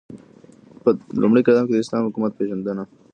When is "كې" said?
1.67-1.73